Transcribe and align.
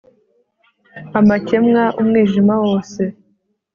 amakemwa, 1.19 1.83
umwijima 2.01 2.53
wose 2.63 3.01